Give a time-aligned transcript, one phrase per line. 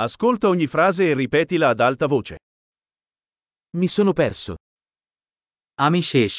[0.00, 2.36] Ascolta ogni frase e ripetila ad alta voce.
[3.76, 4.54] Mi sono perso.
[5.86, 6.34] আমি শেষ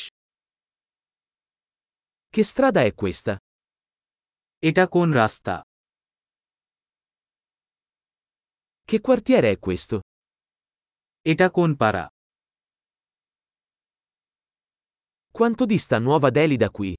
[2.34, 3.34] Che strada è questa?
[4.68, 5.56] এটা কোন রাস্তা
[8.90, 9.98] Che quartiere è questo?
[11.32, 12.06] এটা কোন পাড়া
[15.38, 16.92] Quanto dista Nuova Delhi da qui?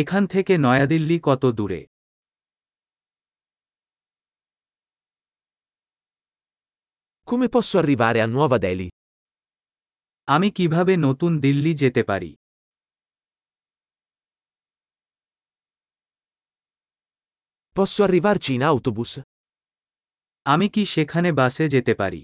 [0.00, 1.80] এখান থেকে নয়াদিল্লি কত দূরে
[7.29, 8.87] Come posso arrivare a Nuova Delhi?
[10.27, 12.31] আমি কিভাবে নতুন দিল্লি যেতে পারি
[17.75, 19.11] Posso arrivarci in autobus?
[20.45, 22.21] আমি কি সেখানে বাসে যেতে পারি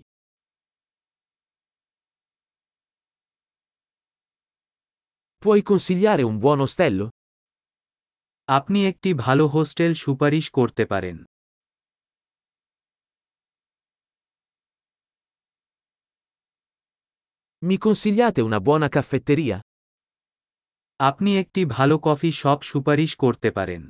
[5.43, 7.05] Puoi consigliare un buon ostello?
[8.47, 11.17] আপনি একটি ভালো হোস্টেল সুপারিশ করতে পারেন
[17.64, 19.56] Mi consigliate una buona caffetteria?
[21.00, 23.82] আপনি একটি ভালো কফি শপ সুপারিশ করতে পারেন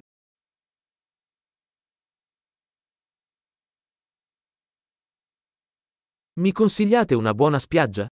[6.37, 8.07] Mi consigliate una buona spiaggia?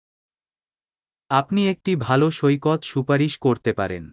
[1.31, 4.05] আপনি একটি ভালো সৈকত সুপারিশ করতে পারেন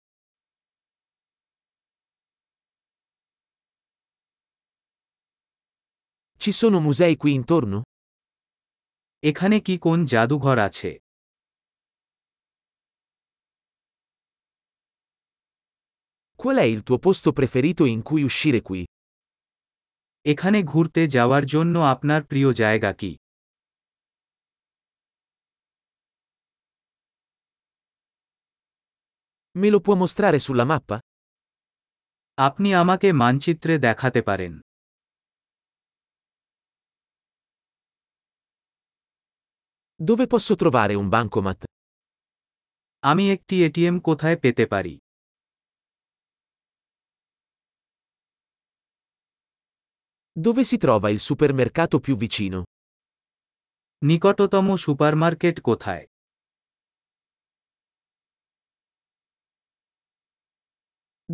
[6.41, 7.79] Ci sono musei qui intorno?
[9.23, 10.91] এখানে কি কোন জাদুঘর আছে
[16.44, 18.82] Qual è il tuo posto preferito in cui uscire qui?
[20.32, 23.12] এখানে ঘুরতে যাওয়ার জন্য আপনার প্রিয় জায়গা কি
[29.54, 30.96] Me lo può mostrare sulla mappa?
[32.38, 34.52] আপনি আমাকে মানচিত্রে দেখাতে পারেন
[40.00, 41.60] Dove posso trovare un bancomat?
[43.02, 44.94] আমি একটি এটিএম কোথায় পেতে পারি
[50.34, 52.58] Dove si trova il supermercato più vicino?
[54.08, 56.04] নিকটতম সুপারমার্কেট কোথায়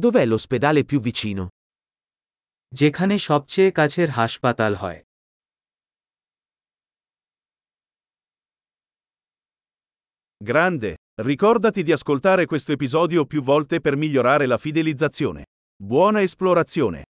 [0.02, 1.44] Dov'è l'ospedale più vicino?
[2.78, 5.00] যেখানে সবচেয়ে কাছের হাসপাতাল হয়
[10.48, 10.90] Grande!
[11.22, 15.46] Ricordati di ascoltare questo episodio più volte per migliorare la fidelizzazione.
[15.82, 17.06] Buona esplorazione!